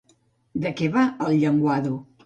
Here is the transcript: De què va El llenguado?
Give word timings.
De 0.63 0.71
què 0.81 0.89
va 0.97 1.05
El 1.27 1.39
llenguado? 1.45 1.99